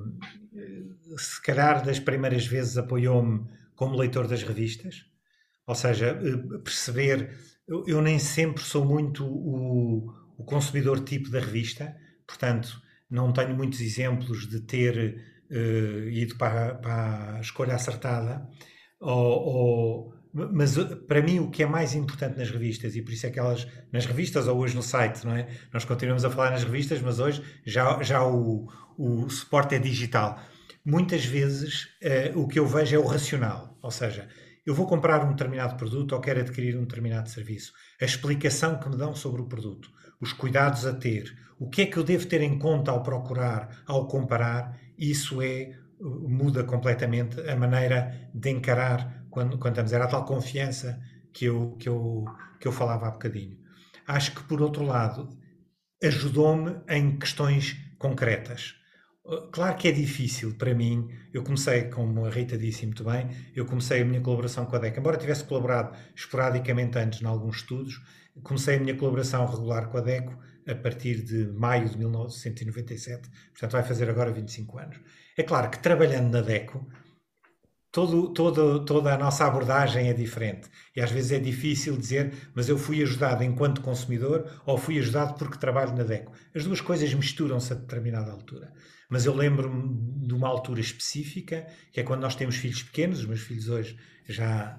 se 1.16 1.42
calhar 1.42 1.84
das 1.84 1.98
primeiras 1.98 2.46
vezes 2.46 2.78
apoiou-me 2.78 3.44
como 3.74 3.96
leitor 3.96 4.28
das 4.28 4.44
revistas, 4.44 5.04
ou 5.66 5.74
seja, 5.74 6.16
eh, 6.22 6.58
perceber, 6.58 7.36
eu, 7.68 7.84
eu 7.86 8.02
nem 8.02 8.18
sempre 8.18 8.62
sou 8.62 8.84
muito 8.84 9.24
o, 9.26 10.12
o 10.38 10.44
consumidor 10.44 11.00
tipo 11.04 11.30
da 11.30 11.40
revista, 11.40 11.96
portanto 12.26 12.80
não 13.10 13.32
tenho 13.32 13.54
muitos 13.56 13.80
exemplos 13.80 14.46
de 14.48 14.60
ter 14.60 15.22
eh, 15.50 16.08
ido 16.12 16.36
para, 16.36 16.74
para 16.74 17.36
a 17.36 17.40
escolha 17.40 17.74
acertada, 17.74 18.46
ou, 19.00 19.14
ou- 19.14 20.14
mas 20.32 20.76
para 21.06 21.22
mim 21.22 21.38
o 21.40 21.50
que 21.50 21.62
é 21.62 21.66
mais 21.66 21.94
importante 21.94 22.36
nas 22.38 22.50
revistas, 22.50 22.94
e 22.94 23.02
por 23.02 23.12
isso 23.12 23.26
é 23.26 23.30
que 23.30 23.38
elas, 23.38 23.66
nas 23.92 24.04
revistas 24.06 24.46
ou 24.46 24.58
hoje 24.58 24.76
no 24.76 24.82
site, 24.82 25.24
não 25.26 25.34
é? 25.34 25.48
Nós 25.72 25.84
continuamos 25.84 26.24
a 26.24 26.30
falar 26.30 26.50
nas 26.50 26.64
revistas, 26.64 27.00
mas 27.00 27.18
hoje 27.18 27.42
já, 27.64 28.00
já 28.02 28.22
o, 28.24 28.68
o 28.96 29.28
suporte 29.30 29.74
é 29.74 29.78
digital. 29.78 30.38
Muitas 30.84 31.24
vezes 31.24 31.88
eh, 32.00 32.32
o 32.34 32.46
que 32.46 32.58
eu 32.58 32.66
vejo 32.66 32.94
é 32.94 32.98
o 32.98 33.06
racional, 33.06 33.78
ou 33.82 33.90
seja, 33.90 34.28
eu 34.68 34.74
vou 34.74 34.86
comprar 34.86 35.24
um 35.24 35.30
determinado 35.30 35.76
produto 35.76 36.12
ou 36.12 36.20
quero 36.20 36.40
adquirir 36.40 36.76
um 36.76 36.82
determinado 36.82 37.30
serviço. 37.30 37.72
A 37.98 38.04
explicação 38.04 38.78
que 38.78 38.86
me 38.86 38.98
dão 38.98 39.14
sobre 39.14 39.40
o 39.40 39.46
produto, 39.46 39.90
os 40.20 40.34
cuidados 40.34 40.84
a 40.84 40.92
ter, 40.92 41.34
o 41.58 41.70
que 41.70 41.80
é 41.80 41.86
que 41.86 41.96
eu 41.96 42.04
devo 42.04 42.26
ter 42.26 42.42
em 42.42 42.58
conta 42.58 42.90
ao 42.90 43.02
procurar, 43.02 43.82
ao 43.86 44.06
comparar, 44.06 44.78
isso 44.98 45.40
é 45.40 45.72
muda 45.98 46.64
completamente 46.64 47.40
a 47.48 47.56
maneira 47.56 48.30
de 48.34 48.50
encarar 48.50 49.24
quando, 49.30 49.56
quando 49.56 49.72
estamos. 49.72 49.92
Era 49.94 50.04
a 50.04 50.08
tal 50.08 50.26
confiança 50.26 51.00
que 51.32 51.46
eu, 51.46 51.74
que, 51.78 51.88
eu, 51.88 52.26
que 52.60 52.68
eu 52.68 52.72
falava 52.72 53.08
há 53.08 53.10
bocadinho. 53.10 53.56
Acho 54.06 54.34
que, 54.34 54.42
por 54.42 54.60
outro 54.60 54.84
lado, 54.84 55.30
ajudou-me 56.04 56.76
em 56.90 57.18
questões 57.18 57.74
concretas. 57.98 58.74
Claro 59.52 59.76
que 59.76 59.88
é 59.88 59.92
difícil 59.92 60.54
para 60.54 60.74
mim. 60.74 61.10
Eu 61.34 61.42
comecei, 61.42 61.84
como 61.84 62.24
a 62.24 62.30
Rita 62.30 62.56
disse 62.56 62.86
muito 62.86 63.04
bem, 63.04 63.28
eu 63.54 63.66
comecei 63.66 64.00
a 64.00 64.04
minha 64.04 64.22
colaboração 64.22 64.64
com 64.64 64.74
a 64.74 64.78
DEC. 64.78 64.98
Embora 64.98 65.18
tivesse 65.18 65.44
colaborado 65.44 65.94
esporadicamente 66.16 66.98
antes 66.98 67.20
em 67.20 67.26
alguns 67.26 67.56
estudos, 67.56 68.00
comecei 68.42 68.76
a 68.76 68.80
minha 68.80 68.96
colaboração 68.96 69.44
regular 69.44 69.90
com 69.90 69.98
a 69.98 70.00
DECO 70.00 70.34
a 70.66 70.74
partir 70.74 71.22
de 71.22 71.46
maio 71.48 71.90
de 71.90 71.98
1997. 71.98 73.28
Portanto, 73.50 73.72
vai 73.72 73.82
fazer 73.82 74.08
agora 74.08 74.32
25 74.32 74.78
anos. 74.78 74.96
É 75.36 75.42
claro 75.42 75.68
que 75.68 75.78
trabalhando 75.78 76.32
na 76.32 76.40
DECO, 76.40 76.86
todo, 77.92 78.32
todo, 78.32 78.82
toda 78.86 79.14
a 79.14 79.18
nossa 79.18 79.44
abordagem 79.44 80.08
é 80.08 80.14
diferente. 80.14 80.70
E 80.96 81.02
às 81.02 81.10
vezes 81.10 81.32
é 81.32 81.38
difícil 81.38 81.98
dizer, 81.98 82.32
mas 82.54 82.70
eu 82.70 82.78
fui 82.78 83.02
ajudado 83.02 83.44
enquanto 83.44 83.82
consumidor 83.82 84.62
ou 84.64 84.78
fui 84.78 84.98
ajudado 84.98 85.34
porque 85.34 85.58
trabalho 85.58 85.94
na 85.94 86.02
DECO. 86.02 86.32
As 86.54 86.64
duas 86.64 86.80
coisas 86.80 87.12
misturam-se 87.12 87.74
a 87.74 87.76
determinada 87.76 88.32
altura. 88.32 88.72
Mas 89.08 89.24
eu 89.24 89.34
lembro-me 89.34 90.26
de 90.26 90.34
uma 90.34 90.48
altura 90.48 90.80
específica, 90.80 91.66
que 91.90 92.00
é 92.00 92.02
quando 92.02 92.20
nós 92.20 92.34
temos 92.34 92.56
filhos 92.56 92.82
pequenos, 92.82 93.20
os 93.20 93.26
meus 93.26 93.40
filhos 93.40 93.68
hoje 93.68 93.98
já, 94.28 94.78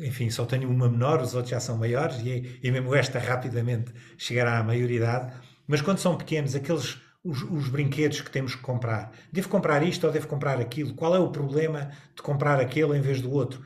enfim, 0.00 0.28
só 0.30 0.44
tenho 0.44 0.68
uma 0.68 0.88
menor, 0.88 1.22
os 1.22 1.34
outros 1.34 1.50
já 1.50 1.60
são 1.60 1.78
maiores, 1.78 2.18
e, 2.18 2.58
e 2.62 2.70
mesmo 2.70 2.94
esta 2.94 3.18
rapidamente 3.18 3.92
chegará 4.18 4.58
à 4.58 4.62
maioridade. 4.62 5.32
Mas 5.66 5.80
quando 5.80 5.98
são 5.98 6.16
pequenos, 6.16 6.54
aqueles 6.56 6.98
os, 7.22 7.42
os, 7.42 7.68
brinquedos 7.68 8.20
que 8.20 8.30
temos 8.30 8.54
que 8.54 8.62
comprar. 8.62 9.12
Devo 9.32 9.48
comprar 9.48 9.82
isto 9.82 10.06
ou 10.06 10.12
devo 10.12 10.26
comprar 10.26 10.58
aquilo? 10.58 10.94
Qual 10.94 11.14
é 11.14 11.18
o 11.18 11.30
problema 11.30 11.90
de 12.14 12.22
comprar 12.22 12.58
aquele 12.58 12.96
em 12.96 13.00
vez 13.00 13.20
do 13.20 13.30
outro? 13.30 13.62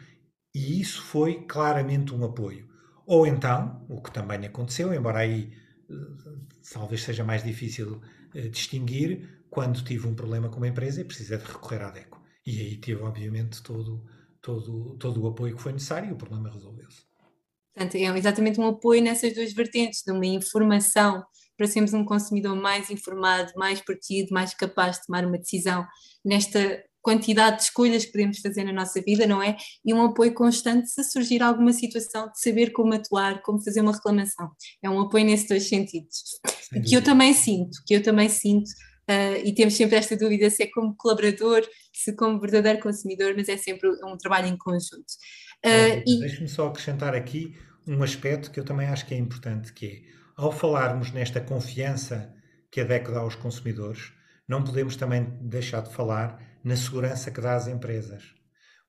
E 0.54 0.80
isso 0.80 1.02
foi 1.02 1.44
claramente 1.46 2.12
um 2.14 2.24
apoio. 2.24 2.68
Ou 3.06 3.26
então, 3.26 3.84
o 3.88 4.00
que 4.00 4.10
também 4.10 4.44
aconteceu, 4.44 4.92
embora 4.92 5.20
aí 5.20 5.52
eh, 5.90 5.94
talvez 6.72 7.02
seja 7.02 7.22
mais 7.22 7.44
difícil 7.44 8.00
uh, 8.34 8.48
distinguir, 8.48 9.28
quando 9.54 9.84
tive 9.84 10.08
um 10.08 10.14
problema 10.16 10.48
com 10.48 10.56
uma 10.56 10.66
empresa 10.66 11.00
e 11.00 11.04
precisei 11.04 11.38
de 11.38 11.44
recorrer 11.44 11.80
à 11.82 11.90
DECO. 11.90 12.20
E 12.44 12.60
aí 12.60 12.76
tive, 12.76 13.00
obviamente, 13.02 13.62
todo, 13.62 14.04
todo, 14.42 14.96
todo 14.98 15.22
o 15.22 15.28
apoio 15.28 15.54
que 15.54 15.62
foi 15.62 15.72
necessário 15.72 16.10
e 16.10 16.12
o 16.12 16.16
problema 16.16 16.50
resolveu-se. 16.50 17.04
Portanto, 17.72 17.94
é 17.94 18.18
exatamente 18.18 18.60
um 18.60 18.66
apoio 18.66 19.00
nessas 19.00 19.32
duas 19.32 19.52
vertentes, 19.52 20.02
de 20.04 20.12
uma 20.12 20.26
informação 20.26 21.24
para 21.56 21.68
sermos 21.68 21.94
um 21.94 22.04
consumidor 22.04 22.56
mais 22.56 22.90
informado, 22.90 23.52
mais 23.56 23.80
protegido, 23.80 24.34
mais 24.34 24.52
capaz 24.52 24.96
de 24.96 25.06
tomar 25.06 25.24
uma 25.24 25.38
decisão 25.38 25.86
nesta 26.24 26.82
quantidade 27.00 27.58
de 27.58 27.62
escolhas 27.64 28.04
que 28.04 28.12
podemos 28.12 28.38
fazer 28.38 28.64
na 28.64 28.72
nossa 28.72 29.00
vida, 29.02 29.26
não 29.26 29.40
é? 29.40 29.56
E 29.84 29.94
um 29.94 30.02
apoio 30.02 30.34
constante 30.34 30.88
se 30.88 31.04
surgir 31.04 31.42
alguma 31.42 31.72
situação, 31.72 32.30
de 32.32 32.40
saber 32.40 32.70
como 32.70 32.94
atuar, 32.94 33.40
como 33.42 33.62
fazer 33.62 33.82
uma 33.82 33.92
reclamação. 33.92 34.50
É 34.82 34.90
um 34.90 35.00
apoio 35.00 35.24
nesses 35.24 35.46
dois 35.46 35.68
sentidos. 35.68 36.24
Sem 36.72 36.82
que 36.82 36.94
eu 36.94 37.04
também 37.04 37.32
sinto, 37.34 37.78
que 37.86 37.94
eu 37.94 38.02
também 38.02 38.28
sinto, 38.28 38.70
uh, 39.10 39.36
e 39.44 39.54
temos 39.54 39.76
sempre 39.76 39.96
esta 39.96 40.16
dúvida 40.16 40.48
se 40.50 40.64
é 40.64 40.66
como 40.66 40.94
colaborador, 40.96 41.62
se 41.92 42.14
como 42.14 42.40
verdadeiro 42.40 42.80
consumidor, 42.80 43.34
mas 43.36 43.48
é 43.48 43.56
sempre 43.56 43.88
um 44.04 44.16
trabalho 44.16 44.48
em 44.48 44.56
conjunto. 44.56 45.12
Uh, 45.64 46.02
e... 46.06 46.20
Deixe-me 46.20 46.48
só 46.48 46.68
acrescentar 46.68 47.14
aqui 47.14 47.54
um 47.86 48.02
aspecto 48.02 48.50
que 48.50 48.58
eu 48.58 48.64
também 48.64 48.86
acho 48.86 49.06
que 49.06 49.14
é 49.14 49.18
importante, 49.18 49.72
que 49.72 49.86
é 49.86 50.14
ao 50.36 50.50
falarmos 50.50 51.12
nesta 51.12 51.40
confiança 51.40 52.34
que 52.70 52.80
a 52.80 52.84
DECO 52.84 53.12
dá 53.12 53.20
aos 53.20 53.36
consumidores, 53.36 54.12
não 54.48 54.64
podemos 54.64 54.96
também 54.96 55.24
deixar 55.40 55.82
de 55.82 55.92
falar 55.92 56.40
na 56.62 56.76
segurança 56.76 57.30
que 57.30 57.40
dá 57.40 57.54
às 57.54 57.68
empresas. 57.68 58.34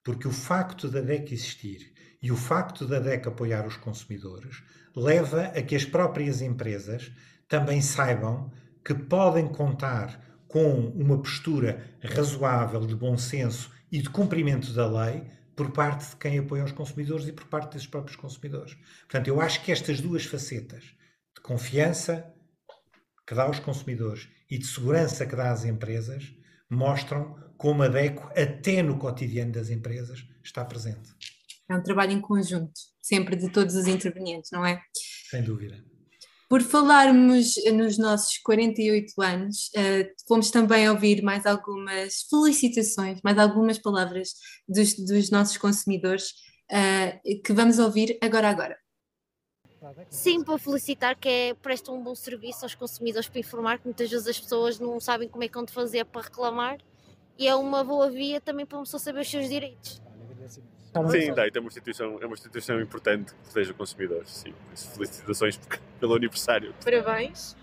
Porque 0.04 0.28
o 0.28 0.32
facto 0.32 0.90
da 0.90 1.02
DEC 1.02 1.34
existir 1.34 1.94
e 2.22 2.32
o 2.32 2.36
facto 2.36 2.88
da 2.88 3.00
DEC 3.00 3.28
apoiar 3.28 3.66
os 3.68 3.78
consumidores 3.78 4.64
leva 4.96 5.44
a 5.44 5.62
que 5.62 5.76
as 5.76 5.86
próprias 5.86 6.42
empresas 6.42 7.12
também 7.48 7.82
saibam 7.82 8.52
que 8.86 8.94
podem 8.94 9.48
contar 9.48 10.24
com 10.48 10.88
uma 10.92 11.18
postura 11.18 11.98
razoável 12.02 12.86
de 12.86 12.96
bom 12.96 13.18
senso 13.18 13.72
e 13.92 14.02
de 14.02 14.10
cumprimento 14.10 14.72
da 14.72 14.88
lei 14.88 15.24
por 15.56 15.72
parte 15.72 16.12
de 16.12 16.16
quem 16.18 16.38
apoia 16.38 16.64
os 16.64 16.72
consumidores 16.72 17.28
e 17.28 17.34
por 17.34 17.46
parte 17.46 17.74
desses 17.74 17.88
próprios 17.88 18.16
consumidores. 18.16 18.78
Portanto, 19.02 19.28
eu 19.28 19.42
acho 19.42 19.64
que 19.64 19.72
estas 19.72 20.00
duas 20.00 20.26
facetas 20.26 20.96
confiança 21.46 22.34
que 23.28 23.36
dá 23.36 23.44
aos 23.44 23.60
consumidores 23.60 24.28
e 24.50 24.58
de 24.58 24.66
segurança 24.66 25.28
que 25.28 25.36
dá 25.36 25.52
às 25.52 25.64
empresas 25.64 26.34
mostram 26.68 27.36
como 27.56 27.84
a 27.84 27.88
DECO, 27.88 28.24
até 28.36 28.82
no 28.82 28.98
cotidiano 28.98 29.52
das 29.52 29.70
empresas, 29.70 30.26
está 30.44 30.66
presente. 30.66 31.14
É 31.70 31.76
um 31.76 31.84
trabalho 31.84 32.12
em 32.12 32.22
conjunto, 32.22 32.74
sempre 33.00 33.36
de 33.36 33.50
todos 33.52 33.76
os 33.76 33.88
intervenientes, 33.88 34.50
não 34.52 34.66
é? 34.66 34.82
Sem 35.30 35.44
dúvida. 35.44 35.84
Por 36.48 36.62
falarmos 36.62 37.56
nos 37.74 37.98
nossos 37.98 38.38
48 38.40 39.22
anos, 39.22 39.70
uh, 39.76 40.08
fomos 40.28 40.52
também 40.52 40.88
ouvir 40.90 41.24
mais 41.24 41.46
algumas 41.46 42.22
felicitações, 42.30 43.20
mais 43.24 43.38
algumas 43.38 43.80
palavras 43.80 44.30
dos, 44.68 44.94
dos 44.94 45.32
nossos 45.32 45.58
consumidores, 45.58 46.30
uh, 46.72 47.42
que 47.44 47.52
vamos 47.52 47.80
ouvir 47.80 48.18
agora 48.22 48.50
agora. 48.50 48.78
Sim, 50.10 50.44
para 50.44 50.58
felicitar 50.58 51.16
que 51.16 51.30
é, 51.30 51.54
prestam 51.54 51.96
um 51.96 52.04
bom 52.04 52.16
serviço 52.16 52.66
aos 52.66 52.74
consumidores 52.74 53.30
para 53.30 53.40
informar 53.40 53.78
que 53.78 53.86
muitas 53.86 54.10
vezes 54.10 54.28
as 54.28 54.40
pessoas 54.40 54.80
não 54.80 55.00
sabem 55.00 55.30
como 55.30 55.44
é 55.44 55.48
que 55.48 55.54
vão 55.54 55.68
fazer 55.68 56.06
para 56.06 56.22
reclamar 56.22 56.80
e 57.38 57.48
é 57.48 57.56
uma 57.56 57.84
boa 57.84 58.10
via 58.10 58.42
também 58.42 58.66
para 58.66 58.78
uma 58.78 58.84
pessoa 58.84 59.00
saber 59.00 59.22
os 59.22 59.30
seus 59.30 59.48
direitos. 59.48 60.02
Sim, 61.12 61.34
daí 61.34 61.52
é 61.54 61.60
uma 61.60 61.68
instituição, 61.68 62.18
é 62.22 62.26
uma 62.26 62.34
instituição 62.34 62.80
importante 62.80 63.34
que 63.34 63.40
proteja 63.44 63.72
o 63.72 63.76
consumidor. 63.76 64.26
Sim, 64.26 64.54
felicitações 64.94 65.60
pelo 66.00 66.16
aniversário. 66.16 66.74
Parabéns. 66.84 67.56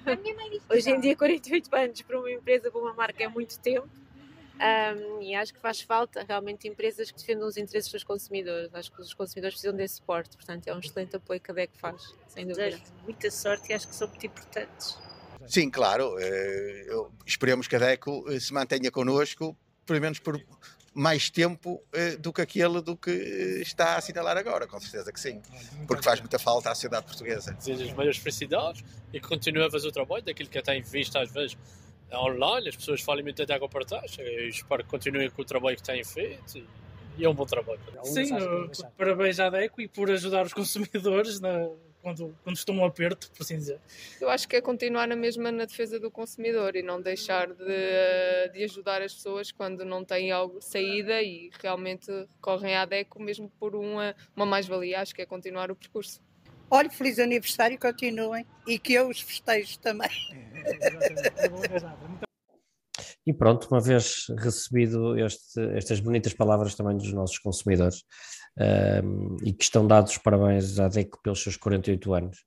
Hoje 0.70 0.90
em 0.90 1.00
dia, 1.00 1.16
48 1.16 1.74
anos 1.74 2.02
para 2.02 2.18
uma 2.18 2.30
empresa, 2.30 2.70
para 2.70 2.80
uma 2.80 2.94
marca 2.94 3.22
é 3.22 3.28
muito 3.28 3.58
tempo 3.58 3.88
um, 4.62 5.20
e 5.22 5.34
acho 5.34 5.52
que 5.52 5.60
faz 5.60 5.80
falta 5.80 6.24
realmente 6.26 6.68
empresas 6.68 7.10
que 7.10 7.18
defendam 7.18 7.48
os 7.48 7.56
interesses 7.56 7.90
dos 7.90 8.04
consumidores. 8.04 8.72
Acho 8.72 8.92
que 8.92 9.00
os 9.00 9.12
consumidores 9.12 9.54
precisam 9.54 9.76
desse 9.76 9.96
suporte, 9.96 10.36
portanto 10.36 10.68
é 10.68 10.74
um 10.74 10.78
excelente 10.78 11.16
apoio 11.16 11.40
que 11.40 11.50
a 11.50 11.54
DEC 11.54 11.70
faz, 11.76 12.14
sem 12.28 12.46
dúvida. 12.46 12.78
Muita 13.02 13.30
sorte 13.30 13.70
e 13.70 13.74
acho 13.74 13.88
que 13.88 13.94
são 13.94 14.06
muito 14.06 14.24
importantes. 14.24 14.98
Sim, 15.46 15.68
claro. 15.68 16.16
Eh, 16.20 16.86
esperemos 17.26 17.66
que 17.66 17.74
a 17.74 17.78
DECO 17.80 18.24
eh, 18.28 18.38
se 18.38 18.52
mantenha 18.52 18.90
connosco, 18.92 19.56
pelo 19.84 20.00
menos 20.00 20.20
por 20.20 20.40
mais 20.94 21.30
tempo 21.30 21.82
eh, 21.92 22.16
do 22.16 22.32
que 22.32 22.40
aquele 22.40 22.80
do 22.82 22.96
que 22.96 23.10
está 23.62 23.94
a 23.94 23.96
assinalar 23.96 24.36
agora, 24.36 24.66
com 24.66 24.78
certeza 24.80 25.12
que 25.12 25.20
sim. 25.20 25.40
Porque 25.86 26.02
faz 26.02 26.20
muita 26.20 26.38
falta 26.38 26.70
à 26.70 26.74
sociedade 26.74 27.06
portuguesa. 27.06 27.52
Desejo 27.54 27.84
as 27.84 27.92
maiores 27.94 28.18
felicidades 28.18 28.84
e 29.12 29.20
continue 29.20 29.64
a 29.64 29.70
fazer 29.70 29.88
o 29.88 29.92
trabalho 29.92 30.22
daquilo 30.22 30.48
que 30.48 30.60
tem 30.62 30.82
visto 30.82 31.16
às 31.16 31.30
vezes 31.30 31.56
online, 32.12 32.68
as 32.68 32.76
pessoas 32.76 33.00
falam 33.00 33.22
muito 33.22 33.44
de 33.44 33.52
água 33.52 33.68
para 33.68 33.84
trás. 33.84 34.16
Eu 34.18 34.48
espero 34.48 34.84
que 34.84 34.90
continuem 34.90 35.30
com 35.30 35.42
o 35.42 35.44
trabalho 35.44 35.76
que 35.76 35.82
têm 35.82 36.04
feito 36.04 36.62
e 37.16 37.24
é 37.24 37.28
um 37.28 37.34
bom 37.34 37.46
trabalho. 37.46 37.80
Sim, 38.04 38.30
parabéns 38.96 39.38
à 39.40 39.50
DECO 39.50 39.80
e 39.80 39.88
por 39.88 40.10
ajudar 40.10 40.46
os 40.46 40.52
consumidores 40.52 41.40
na, 41.40 41.68
quando, 42.02 42.36
quando 42.42 42.56
estão 42.56 42.74
um 42.74 42.84
aperto, 42.84 43.30
por 43.30 43.42
assim 43.42 43.56
dizer. 43.56 43.78
Eu 44.20 44.28
acho 44.28 44.48
que 44.48 44.56
é 44.56 44.60
continuar 44.60 45.06
na 45.06 45.16
mesma 45.16 45.52
na 45.52 45.64
defesa 45.64 45.98
do 45.98 46.10
consumidor 46.10 46.74
e 46.76 46.82
não 46.82 47.00
deixar 47.00 47.48
de, 47.48 48.52
de 48.52 48.64
ajudar 48.64 49.00
as 49.00 49.14
pessoas 49.14 49.52
quando 49.52 49.84
não 49.84 50.04
têm 50.04 50.32
algo 50.32 50.60
saída 50.60 51.22
e 51.22 51.50
realmente 51.62 52.10
recorrem 52.10 52.76
à 52.76 52.84
DECO 52.84 53.22
mesmo 53.22 53.48
por 53.58 53.74
uma, 53.74 54.14
uma 54.34 54.44
mais-valia. 54.44 55.00
Acho 55.00 55.14
que 55.14 55.22
é 55.22 55.26
continuar 55.26 55.70
o 55.70 55.76
percurso. 55.76 56.20
Olha, 56.70 56.90
feliz 56.90 57.18
aniversário, 57.18 57.78
continuem 57.78 58.46
e 58.66 58.78
que 58.78 58.94
eu 58.94 59.08
os 59.08 59.20
festejo 59.20 59.78
também. 59.78 60.10
E 63.26 63.32
pronto, 63.32 63.68
uma 63.70 63.80
vez 63.80 64.26
recebido 64.38 65.16
este, 65.18 65.60
estas 65.76 66.00
bonitas 66.00 66.34
palavras 66.34 66.74
também 66.74 66.96
dos 66.96 67.12
nossos 67.12 67.38
consumidores 67.38 68.02
um, 69.04 69.36
e 69.42 69.52
que 69.52 69.62
estão 69.62 69.86
dados 69.86 70.18
parabéns 70.18 70.78
à 70.78 70.88
DECO 70.88 71.20
pelos 71.22 71.42
seus 71.42 71.56
48 71.56 72.14
anos, 72.14 72.38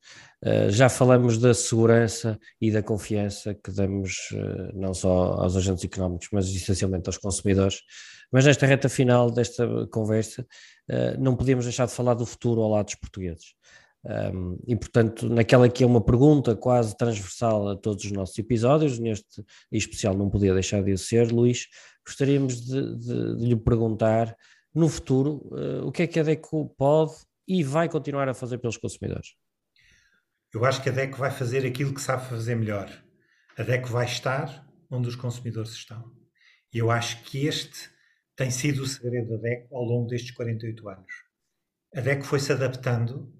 uh, 0.43 0.69
já 0.69 0.89
falamos 0.89 1.37
da 1.37 1.53
segurança 1.53 2.37
e 2.59 2.71
da 2.71 2.83
confiança 2.83 3.55
que 3.55 3.71
damos 3.71 4.15
uh, 4.33 4.77
não 4.77 4.93
só 4.93 5.41
aos 5.41 5.55
agentes 5.55 5.85
económicos, 5.85 6.27
mas 6.31 6.47
essencialmente 6.47 7.07
aos 7.07 7.17
consumidores. 7.17 7.79
Mas 8.31 8.45
nesta 8.45 8.65
reta 8.65 8.89
final 8.89 9.31
desta 9.31 9.65
conversa, 9.87 10.45
uh, 10.89 11.19
não 11.19 11.37
podíamos 11.37 11.65
deixar 11.65 11.85
de 11.85 11.93
falar 11.93 12.15
do 12.15 12.25
futuro 12.25 12.61
ao 12.61 12.69
lado 12.69 12.85
dos 12.85 12.95
portugueses. 12.95 13.55
Um, 14.05 14.59
e, 14.67 14.75
portanto, 14.75 15.27
naquela 15.27 15.67
que 15.67 15.83
é 15.83 15.87
uma 15.87 16.03
pergunta 16.03 16.55
quase 16.55 16.95
transversal 16.95 17.69
a 17.69 17.75
todos 17.75 18.05
os 18.05 18.11
nossos 18.11 18.37
episódios, 18.37 18.99
neste 18.99 19.43
em 19.71 19.77
especial 19.77 20.15
não 20.15 20.29
podia 20.29 20.53
deixar 20.53 20.83
de 20.83 20.95
ser, 20.95 21.31
Luís, 21.31 21.67
gostaríamos 22.05 22.61
de, 22.61 22.97
de, 22.97 23.37
de 23.37 23.45
lhe 23.47 23.55
perguntar, 23.55 24.35
no 24.73 24.87
futuro, 24.89 25.41
uh, 25.51 25.87
o 25.87 25.91
que 25.91 26.03
é 26.03 26.07
que 26.07 26.19
a 26.19 26.23
DECO 26.23 26.69
pode 26.77 27.13
e 27.47 27.63
vai 27.63 27.89
continuar 27.89 28.29
a 28.29 28.33
fazer 28.33 28.59
pelos 28.59 28.77
consumidores? 28.77 29.35
Eu 30.53 30.63
acho 30.65 30.83
que 30.83 30.89
a 30.89 30.91
DECO 30.91 31.17
vai 31.17 31.31
fazer 31.31 31.65
aquilo 31.65 31.93
que 31.93 32.01
sabe 32.01 32.29
fazer 32.29 32.55
melhor. 32.55 32.91
A 33.57 33.63
DECO 33.63 33.89
vai 33.89 34.05
estar 34.05 34.69
onde 34.91 35.09
os 35.09 35.15
consumidores 35.15 35.71
estão. 35.71 36.13
E 36.71 36.77
eu 36.77 36.91
acho 36.91 37.23
que 37.23 37.47
este 37.47 37.89
tem 38.35 38.51
sido 38.51 38.83
o 38.83 38.87
segredo 38.87 39.29
da 39.29 39.37
DECO 39.37 39.75
ao 39.75 39.83
longo 39.83 40.07
destes 40.07 40.31
48 40.31 40.89
anos. 40.89 41.11
A 41.95 42.01
DECO 42.01 42.23
foi-se 42.23 42.51
adaptando 42.51 43.33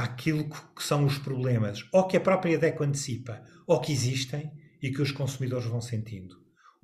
àquilo 0.00 0.48
que 0.48 0.82
são 0.82 1.04
os 1.04 1.18
problemas, 1.18 1.86
ou 1.92 2.06
que 2.06 2.16
a 2.16 2.20
própria 2.20 2.58
DECO 2.58 2.84
antecipa, 2.84 3.44
ou 3.66 3.78
que 3.80 3.92
existem 3.92 4.50
e 4.82 4.90
que 4.90 5.02
os 5.02 5.12
consumidores 5.12 5.66
vão 5.66 5.80
sentindo. 5.80 6.36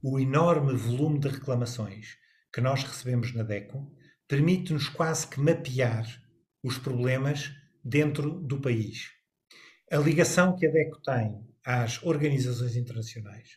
O 0.03 0.21
enorme 0.21 0.77
volume 0.77 1.19
de 1.19 1.29
reclamações 1.29 2.19
que 2.53 2.61
nós 2.61 2.85
recebemos 2.85 3.35
na 3.35 3.43
DECO 3.43 3.91
permite-nos 4.29 4.91
quase 4.91 5.27
que 5.27 5.41
mapear 5.41 6.07
os 6.63 6.77
problemas 6.77 7.53
dentro 7.83 8.39
do 8.41 8.61
país. 8.61 9.13
A 9.91 9.97
ligação 9.97 10.55
que 10.55 10.67
a 10.67 10.71
DECO 10.71 11.01
tem 11.01 11.41
às 11.65 12.03
organizações 12.03 12.77
internacionais, 12.77 13.49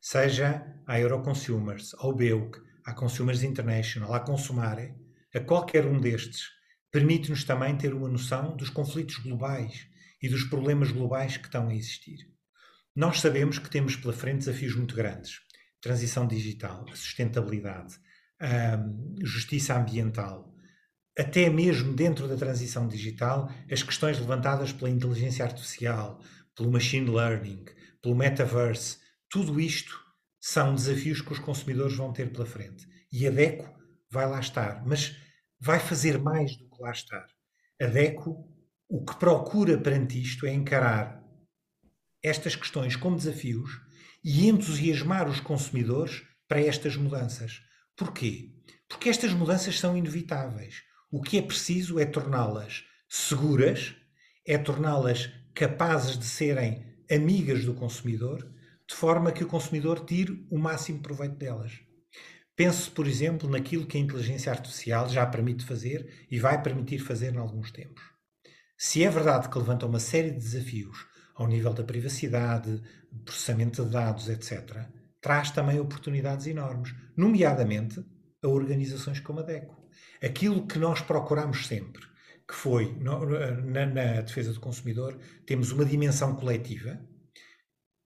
seja 0.00 0.66
à 0.84 0.98
Euroconsumers, 0.98 1.94
ao 1.98 2.12
BEUC, 2.12 2.58
à 2.84 2.92
Consumers 2.92 3.44
International, 3.44 4.12
à 4.12 4.18
Consumare, 4.18 4.96
a 5.32 5.38
qualquer 5.38 5.86
um 5.86 6.00
destes, 6.00 6.55
permite-nos 6.96 7.44
também 7.44 7.76
ter 7.76 7.92
uma 7.92 8.08
noção 8.08 8.56
dos 8.56 8.70
conflitos 8.70 9.18
globais 9.18 9.86
e 10.22 10.30
dos 10.30 10.44
problemas 10.44 10.90
globais 10.90 11.36
que 11.36 11.44
estão 11.44 11.68
a 11.68 11.74
existir. 11.74 12.16
Nós 12.94 13.20
sabemos 13.20 13.58
que 13.58 13.68
temos 13.68 13.94
pela 13.96 14.14
frente 14.14 14.38
desafios 14.38 14.74
muito 14.74 14.96
grandes: 14.96 15.40
transição 15.78 16.26
digital, 16.26 16.86
sustentabilidade, 16.94 17.98
justiça 19.22 19.78
ambiental, 19.78 20.54
até 21.18 21.50
mesmo 21.50 21.92
dentro 21.92 22.26
da 22.26 22.34
transição 22.34 22.88
digital, 22.88 23.52
as 23.70 23.82
questões 23.82 24.18
levantadas 24.18 24.72
pela 24.72 24.88
inteligência 24.88 25.44
artificial, 25.44 26.18
pelo 26.56 26.72
machine 26.72 27.10
learning, 27.10 27.62
pelo 28.00 28.14
metaverse, 28.14 28.96
tudo 29.28 29.60
isto 29.60 30.00
são 30.40 30.74
desafios 30.74 31.20
que 31.20 31.32
os 31.34 31.38
consumidores 31.38 31.94
vão 31.94 32.10
ter 32.10 32.32
pela 32.32 32.46
frente. 32.46 32.86
E 33.12 33.26
a 33.26 33.30
DECO 33.30 33.70
vai 34.10 34.26
lá 34.26 34.40
estar, 34.40 34.82
mas 34.86 35.14
vai 35.60 35.78
fazer 35.78 36.18
mais 36.18 36.56
do 36.56 36.65
lá 36.80 36.90
estar. 36.90 37.26
A 37.80 37.86
DECO, 37.86 38.48
o 38.88 39.04
que 39.04 39.16
procura 39.16 39.78
perante 39.78 40.20
isto 40.20 40.46
é 40.46 40.52
encarar 40.52 41.22
estas 42.22 42.56
questões 42.56 42.96
como 42.96 43.16
desafios 43.16 43.80
e 44.24 44.48
entusiasmar 44.48 45.28
os 45.28 45.40
consumidores 45.40 46.22
para 46.48 46.60
estas 46.60 46.96
mudanças. 46.96 47.62
Porquê? 47.96 48.52
Porque 48.88 49.08
estas 49.08 49.32
mudanças 49.32 49.78
são 49.78 49.96
inevitáveis. 49.96 50.82
O 51.10 51.20
que 51.22 51.38
é 51.38 51.42
preciso 51.42 51.98
é 51.98 52.04
torná-las 52.04 52.84
seguras, 53.08 53.94
é 54.46 54.58
torná-las 54.58 55.30
capazes 55.54 56.18
de 56.18 56.24
serem 56.24 56.84
amigas 57.10 57.64
do 57.64 57.74
consumidor 57.74 58.52
de 58.88 58.94
forma 58.94 59.32
que 59.32 59.42
o 59.42 59.48
consumidor 59.48 60.04
tire 60.04 60.46
o 60.50 60.58
máximo 60.58 61.00
proveito 61.00 61.36
delas. 61.36 61.85
Pense, 62.56 62.90
por 62.90 63.06
exemplo, 63.06 63.50
naquilo 63.50 63.86
que 63.86 63.98
a 63.98 64.00
inteligência 64.00 64.50
artificial 64.50 65.08
já 65.10 65.26
permite 65.26 65.64
fazer 65.66 66.26
e 66.30 66.40
vai 66.40 66.62
permitir 66.62 66.98
fazer 66.98 67.34
em 67.34 67.38
alguns 67.38 67.70
tempos. 67.70 68.02
Se 68.78 69.04
é 69.04 69.10
verdade 69.10 69.50
que 69.50 69.58
levanta 69.58 69.84
uma 69.84 70.00
série 70.00 70.30
de 70.30 70.38
desafios 70.38 71.06
ao 71.34 71.46
nível 71.46 71.74
da 71.74 71.84
privacidade, 71.84 72.82
processamento 73.26 73.84
de 73.84 73.90
dados, 73.90 74.30
etc., 74.30 74.86
traz 75.20 75.50
também 75.50 75.78
oportunidades 75.78 76.46
enormes, 76.46 76.94
nomeadamente 77.14 78.02
a 78.42 78.48
organizações 78.48 79.20
como 79.20 79.40
a 79.40 79.42
DECO. 79.42 79.76
Aquilo 80.22 80.66
que 80.66 80.78
nós 80.78 81.02
procuramos 81.02 81.66
sempre, 81.66 82.02
que 82.48 82.54
foi 82.54 82.96
na, 83.00 83.86
na 83.86 84.20
defesa 84.22 84.52
do 84.52 84.60
consumidor, 84.60 85.18
temos 85.44 85.72
uma 85.72 85.84
dimensão 85.84 86.34
coletiva, 86.34 86.98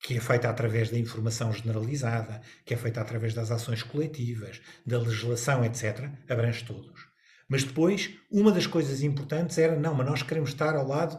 que 0.00 0.16
é 0.16 0.21
feita 0.21 0.49
através 0.49 0.90
da 0.90 0.99
informação 0.99 1.52
generalizada, 1.52 2.40
que 2.64 2.73
é 2.73 2.76
feita 2.76 3.00
através 3.00 3.35
das 3.35 3.50
ações 3.50 3.83
coletivas, 3.83 4.61
da 4.87 4.99
legislação, 4.99 5.64
etc., 5.64 6.11
abrange 6.28 6.64
todos. 6.64 7.09
Mas 7.49 7.64
depois, 7.64 8.16
uma 8.30 8.52
das 8.52 8.66
coisas 8.66 9.02
importantes 9.02 9.59
era, 9.59 9.78
não, 9.78 9.95
mas 9.95 10.07
nós 10.07 10.23
queremos 10.23 10.50
estar 10.50 10.75
ao 10.75 10.87
lado 10.87 11.19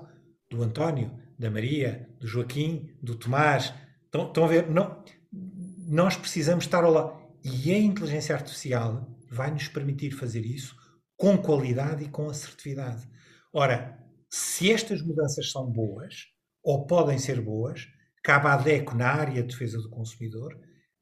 do 0.50 0.64
António, 0.64 1.12
da 1.38 1.52
Maria, 1.52 2.10
do 2.20 2.28
Joaquim, 2.28 2.90
do 3.02 3.16
Tomás. 3.16 3.74
Estão, 4.06 4.28
estão 4.28 4.46
a 4.46 4.48
ver? 4.48 4.70
Não, 4.70 5.04
nós 5.88 6.16
precisamos 6.16 6.64
estar 6.66 6.84
ao 6.84 6.92
lado. 6.92 7.22
E 7.44 7.72
a 7.74 7.78
inteligência 7.78 8.36
artificial 8.36 9.08
vai 9.30 9.52
nos 9.52 9.68
permitir 9.68 10.12
fazer 10.12 10.46
isso 10.46 10.76
com 11.18 11.38
qualidade 11.38 12.04
e 12.04 12.10
com 12.10 12.30
assertividade. 12.30 13.08
Ora, 13.54 14.00
se 14.30 14.72
estas 14.72 15.02
mudanças 15.02 15.52
são 15.52 15.70
boas, 15.70 16.28
ou 16.64 16.86
podem 16.86 17.18
ser 17.18 17.42
boas, 17.42 17.88
Cabe 18.24 18.48
à 18.48 18.58
DECO, 18.58 18.96
na 18.96 19.08
área 19.08 19.42
de 19.42 19.50
defesa 19.50 19.80
do 19.80 19.90
consumidor, 19.90 20.58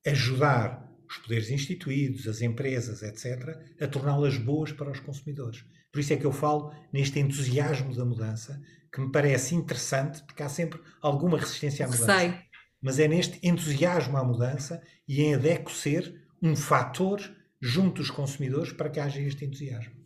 ajudar 0.06 0.90
os 1.10 1.18
poderes 1.18 1.50
instituídos, 1.50 2.28
as 2.28 2.41
empresas, 2.41 3.02
etc., 3.02 3.58
a 3.82 3.88
torná-las 3.88 4.38
boas 4.38 4.72
para 4.72 4.91
os 4.91 5.00
consumidores. 5.00 5.65
Por 5.91 6.00
isso 6.00 6.13
é 6.13 6.17
que 6.17 6.26
eu 6.26 6.32
falo 6.32 6.74
neste 6.93 7.20
entusiasmo 7.20 7.96
da 7.96 8.06
mudança, 8.06 8.62
que 8.93 9.02
me 9.02 9.12
parece 9.12 9.56
interessante, 9.56 10.24
porque 10.24 10.43
há 10.43 10.50
sempre 10.50 10.80
alguma 11.02 11.38
resistência 11.38 11.86
à 11.86 11.89
mudança. 11.89 12.20
Sei. 12.20 12.34
Mas 12.82 13.00
é 13.00 13.08
neste 13.08 13.39
entusiasmo 13.46 14.15
à 14.17 14.24
mudança 14.24 14.82
e 15.08 15.22
em 15.22 15.34
ADECO 15.34 15.72
ser 15.72 16.28
um 16.41 16.56
fator 16.56 17.20
junto 17.62 18.02
dos 18.02 18.10
consumidores 18.10 18.72
para 18.72 18.89
que 18.89 19.00
haja 19.00 19.20
este 19.20 19.43
entusiasmo. 19.43 19.99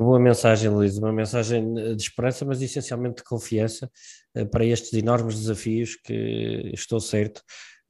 Boa 0.00 0.18
mensagem, 0.18 0.70
Luís, 0.70 0.96
uma 0.96 1.12
mensagem 1.12 1.74
de 1.74 2.02
esperança, 2.02 2.42
mas 2.42 2.62
essencialmente 2.62 3.16
de 3.16 3.22
confiança 3.22 3.90
eh, 4.34 4.46
para 4.46 4.64
estes 4.64 4.94
enormes 4.94 5.38
desafios 5.38 5.94
que 5.94 6.70
estou 6.72 6.98
certo. 6.98 7.42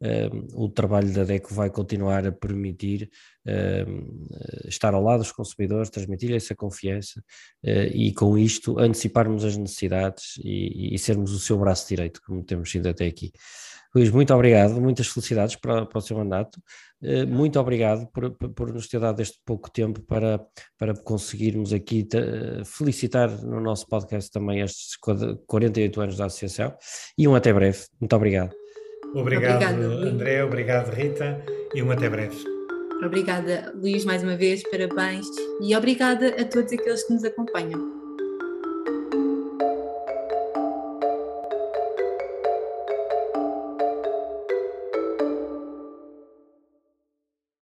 Eh, 0.02 0.28
o 0.54 0.68
trabalho 0.68 1.12
da 1.14 1.22
DECO 1.22 1.54
vai 1.54 1.70
continuar 1.70 2.26
a 2.26 2.32
permitir 2.32 3.08
eh, 3.46 3.86
estar 4.64 4.92
ao 4.92 5.04
lado 5.04 5.20
dos 5.20 5.30
consumidores, 5.30 5.88
transmitir 5.88 6.34
essa 6.34 6.52
confiança 6.52 7.22
e, 7.62 8.12
com 8.12 8.36
isto, 8.36 8.76
anteciparmos 8.80 9.44
as 9.44 9.56
necessidades 9.56 10.32
e 10.42 10.98
sermos 10.98 11.30
o 11.30 11.38
seu 11.38 11.56
braço 11.58 11.88
direito, 11.88 12.20
como 12.26 12.42
temos 12.42 12.72
sido 12.72 12.88
até 12.88 13.06
aqui. 13.06 13.30
Luís, 13.94 14.10
muito 14.10 14.32
obrigado, 14.32 14.80
muitas 14.80 15.08
felicidades 15.08 15.56
para, 15.56 15.84
para 15.84 15.98
o 15.98 16.00
seu 16.00 16.16
mandato. 16.16 16.60
Eh, 17.02 17.24
muito 17.24 17.58
obrigado 17.58 18.06
por, 18.12 18.30
por 18.30 18.72
nos 18.72 18.86
ter 18.86 19.00
dado 19.00 19.20
este 19.20 19.40
pouco 19.44 19.70
tempo 19.70 20.00
para, 20.02 20.40
para 20.78 20.94
conseguirmos 20.94 21.72
aqui 21.72 22.04
te, 22.04 22.18
felicitar 22.64 23.30
no 23.42 23.60
nosso 23.60 23.88
podcast 23.88 24.30
também 24.30 24.60
estes 24.60 24.96
48 25.46 26.00
anos 26.00 26.16
da 26.16 26.26
Associação 26.26 26.72
e 27.18 27.26
um 27.26 27.34
até 27.34 27.52
breve. 27.52 27.78
Muito 28.00 28.14
obrigado. 28.14 28.54
Obrigado, 29.12 29.56
Obrigada, 29.56 30.08
André, 30.08 30.44
obrigado, 30.44 30.94
Rita, 30.94 31.44
e 31.74 31.82
um 31.82 31.90
até 31.90 32.08
breve. 32.08 32.36
Obrigada, 33.04 33.72
Luís, 33.74 34.04
mais 34.04 34.22
uma 34.22 34.36
vez, 34.36 34.62
parabéns 34.70 35.26
e 35.60 35.74
obrigada 35.74 36.28
a 36.40 36.44
todos 36.44 36.72
aqueles 36.72 37.02
que 37.02 37.14
nos 37.14 37.24
acompanham. 37.24 37.99